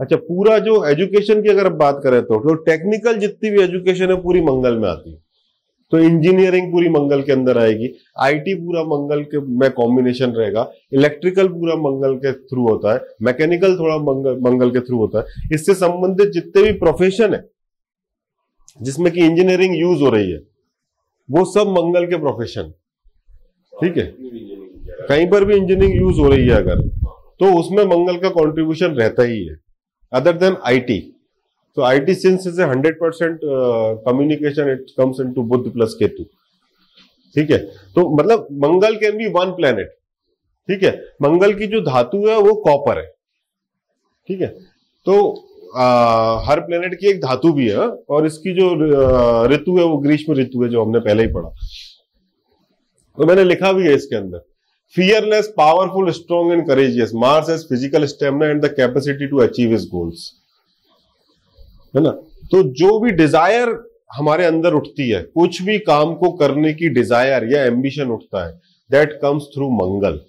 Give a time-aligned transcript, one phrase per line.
[0.00, 4.20] अच्छा पूरा जो एजुकेशन की अगर बात करें तो, तो टेक्निकल जितनी भी एजुकेशन है
[4.22, 5.24] पूरी मंगल में आती है।
[5.92, 7.88] तो इंजीनियरिंग पूरी मंगल के अंदर आएगी।
[8.18, 13.76] आईटी पूरा मंगल के में कॉम्बिनेशन रहेगा। इलेक्ट्रिकल पूरा मंगल के थ्रू होता है। मैकेनिकल
[13.76, 17.44] थोड़ा मंगल मंगल के थ्रू होता है। इससे संबंधित जितने भी प्रोफेशन है
[18.80, 20.38] जिसमें कि इंजीनियरिंग यूज़ हो रही है
[21.28, 22.72] वो सब मंगल के प्रोफेशन
[23.72, 24.14] ठीक है?
[25.08, 26.82] कहीं पर भी इंजीनियरिंग यूज़ हो रही है अगर
[27.40, 29.54] तो उसमें मंगल का कंट्रीब्यूशन रहता ही है।
[30.12, 31.02] Other than IT
[31.76, 36.24] So IT since is a hundred percent uh, communication, it comes into Budh plus Ketu
[37.34, 37.58] ठीक है?
[37.94, 39.90] तो मतलब Mangal can be one planet
[40.68, 40.92] ठीक है?
[41.22, 43.04] मंगल की जो धातु है वो कॉपर है।
[44.28, 44.48] ठीक है?
[45.06, 45.18] तो
[45.76, 45.84] आ,
[46.46, 48.72] हर प्लेनेट की एक धातु भी है और इसकी जो
[49.54, 51.50] ऋतु है वो ग्रीष्म ऋतु है जो हमने पहले ही पढ़ा।
[53.18, 54.40] तो मैंने लिखा भी है इसके अंदर।
[54.94, 59.86] Fearless powerful strong and courageous Mars as physical stamina and the capacity to achieve is
[59.88, 60.30] goals
[61.94, 62.10] है ना?
[62.10, 63.76] तो जो भी डिज़ायर
[64.12, 68.52] हमारे अंदर उठती है, कुछ भी काम को करने की डिज़ायर या एम्बिशन उठता है
[68.90, 70.20] दैट कम्स थ्रू मंगल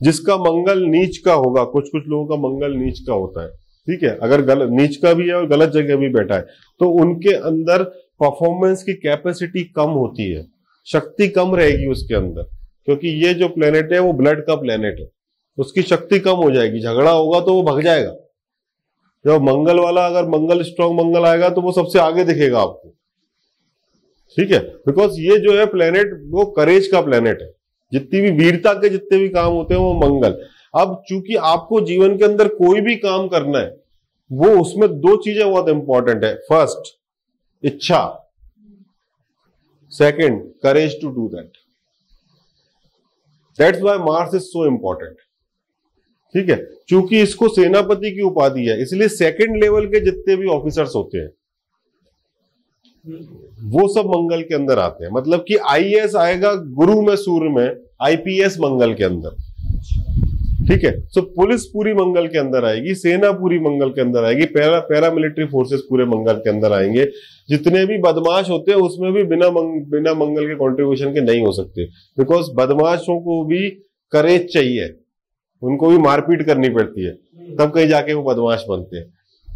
[0.00, 4.02] जिसका मंगल नीच का होगा कुछ कुछ लोगों का मंगल नीच का होता है। ठीक
[4.02, 4.16] है?
[4.18, 6.46] अगर गलत, नीच का भी है और गलत जगह भी बैठा है
[6.80, 7.82] तो उनके अंदर
[8.20, 10.46] परफॉर्मेंस की कैपेसिटी कम होती है।
[10.86, 12.46] शक्ति कम रहेगी उसके अंदर।
[12.88, 15.06] क्योंकि ये जो प्लेनेट है, वो ब्लड का प्लेनेट है।
[15.58, 18.12] उसकी शक्ति कम हो जाएगी। झगड़ा होगा तो वो भग जाएगा।
[19.24, 22.94] जब मंगल वाला, अगर मंगल स्ट्रॉन्ग मंगल आएगा तो वो सबसे आगे दिखेगा आपको।
[24.36, 24.58] ठीक है?
[24.58, 27.50] बिकॉज़ ये जो है प्लेनेट वो करेज का प्लेनेट है।
[27.92, 30.40] जितनी भी वीरता के जितने भी काम होते हैं, वो मंगल।
[30.74, 33.76] अब चूँकि आपको जीवन के अंदर कोई भी काम करना है,
[34.30, 36.96] वो उसमें दो चीज़ें बहुत इंपॉर्टेंट है। फ़र्स्ट
[37.62, 38.02] इच्छा।
[39.92, 41.52] Second courage to do that
[43.58, 45.16] that's why Mars is so important
[46.34, 46.56] ठीक है?
[46.88, 51.30] क्योंकि इसको सेनापति की उपाधि है। इसलिए सेकंड लेवल के जितने भी ऑफिसर्स होते हैं,
[53.64, 57.76] वो सब मंगल के अंदर आते हैं। मतलब कि आईएएस आएगा, गुरु में, सूर्य में
[58.02, 59.36] आईपीएस मंगल के अंदर।
[60.68, 61.06] ठीक है?
[61.06, 65.44] सो पुलिस पूरी मंगल के अंदर आएगी सेना पूरी मंगल के अंदर आएगी पैरा पैरामिलिट्री
[65.44, 67.04] फोर्सेस पूरे मंगल के अंदर आएँगे।
[67.48, 71.40] जितने भी बदमाश होते हैं उसमें भी बिना मंग, बिना मंगल के कंट्रीब्यूशन के नहीं
[71.40, 71.84] हो सकते।
[72.18, 73.70] बिकॉज़ बदमाशों को भी
[74.12, 74.94] करेज चाहिए।
[75.62, 77.12] उनको भी मारपीट करनी पड़ती है।
[77.58, 79.06] तब कहीं जाके वो बदमाश बनते हैं।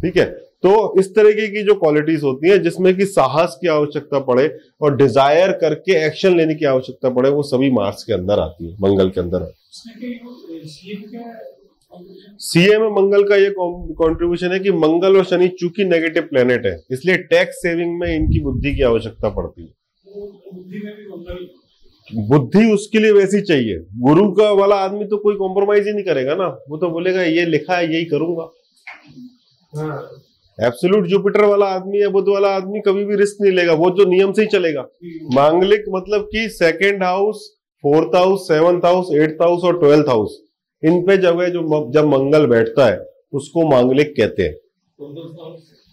[0.01, 0.52] ठीक है?
[0.63, 4.47] तो इस तरीके की जो क्वालिटीज होती है जिसमें कि साहस की आवश्यकता पड़े
[4.81, 8.75] और डिज़ायर करके एक्शन लेने की आवश्यकता पड़े वो सभी मार्स के अंदर आती है
[8.81, 10.19] मंगल के अंदर आती
[12.41, 16.75] सीए में मंगल का ये कंट्रीब्यूशन है कि मंगल और शनि चूँकि नेगेटिव प्लेनेट है
[16.91, 19.69] इसलिए टैक्स सेविंग में इनकी बुद्धि की आवश्यकता पड़ती है।
[22.27, 26.35] बुद्धि उसके लिए वैसी चाहिए। गुरु का वाला आदमी तो कोई कॉम्प्रोमाइज ही नहीं करेगा
[26.35, 28.45] ना। वो तो बोलेगा ये लिखा है यही करूँगा।
[30.57, 34.05] एब्सोल्यूट। जुपिटर वाला आदमी या बुद्ध वाला आदमी कभी भी रिस्क नहीं लेगा वो जो
[34.09, 34.81] नियम से ही चलेगा।
[35.33, 37.47] मांगलिक मतलब कि second house
[37.83, 40.39] fourth house seventh house eighth house और ट्वेल्थ हाउस
[40.83, 41.61] इन पे जब जो
[41.93, 42.99] जब मंगल बैठता है
[43.33, 44.55] उसको मांगलिक कहते हैं।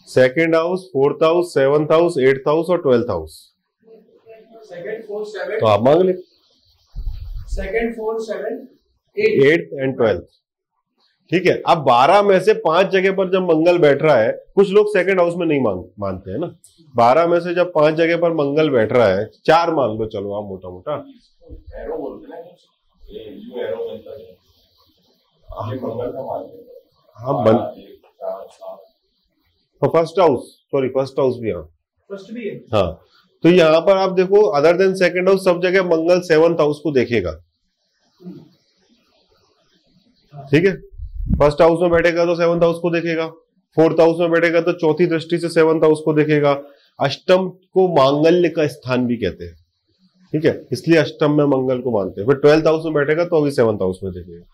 [0.09, 3.39] Second house fourth house seventh house eighth house और ट्वेल्थ हाउस
[5.61, 6.13] तो आप मांग ले
[7.51, 8.67] second fourth seven
[9.17, 10.25] eighth and twelfth
[11.31, 14.71] ठीक है अब बारह में से पाँच जगह पर जब मंगल बैठ रहा है कुछ
[14.71, 16.47] लोग सेकंड हाउस में नहीं मांग मानते हैं ना?
[16.95, 20.33] बारह में से जब पाँच जगह पर मंगल बैठ रहा है चार मान लो चलो
[20.35, 20.93] आप मोटा मोटा
[27.17, 27.57] हाँ बन
[29.83, 31.63] first house sorry first house भी हाँ।
[32.11, 33.01] फ़र्स्ट भी है। हाँ
[33.45, 36.93] तो यहाँ पर आप देखो अदर देन सेकेंड हाउस सब जगह मंगल सेवंथ हाउस को
[36.93, 37.33] देखेगा।
[40.35, 40.73] ठीक है?
[41.31, 43.27] फ़र्स्ट हाउस में बैठेगा तो सेवंथ हाउस को देखेगा।
[43.77, 46.57] फोर्थ हाउस में बैठेगा तो चौथी दृष्टि से सेवंथ हाउस को देखेगा।
[46.99, 49.55] अष्टम को मांगल्य का स्थान भी कहते हैं।
[50.33, 50.61] ठीक है?
[50.73, 53.83] इसलिए अष्टम में मंगल को मानते हैं। फिर ट्वेल्थ हाउस में बैठेगा तो अभी सेवंथ
[53.83, 54.45] हाउस में देखेगा।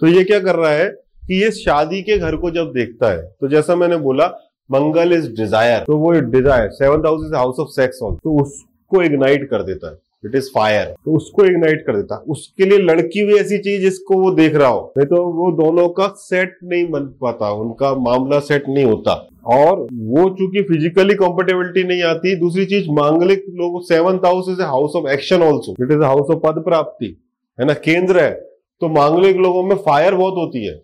[0.00, 0.88] तो ये क्या कर रहा है
[1.22, 4.26] कि ये शादी के घर को जब देखता है तो जैसा मैंने बोला,
[4.70, 9.02] मंगल इज़ डिज़ायर। तो वो desire, seventh house is house of sex all तो उसको
[9.02, 13.26] इग्नाइट कर देता है। इट इज़ फायर तो उसको इग्नाइट कर देता। उसके लिए लड़की
[13.26, 16.90] भी ऐसी चीज़ जिसको वो देख रहा हो। नहीं तो वो दोनों का सेट नहीं
[16.90, 22.64] बन पाता। उनका मामला सेट नहीं होता। और वो चूँकि फिजिकली कॉम्पेटेबिलिटी नहीं आती, दूसरी
[22.64, 26.38] चीज़, मांगलिक लोग seventh house is a house of action also it is house of
[26.38, 27.20] पद प्राप्ति।
[27.60, 27.74] है ना?
[27.74, 28.30] केंद्र है।
[28.80, 30.82] तो मांगलिक लोगों में फायर बहुत होती है।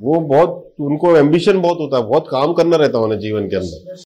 [0.00, 3.56] वो बहुत, उनको एम्बिशन बहुत होता है। बहुत काम करना रहता है उन्हें जीवन के
[3.56, 3.96] अंदर।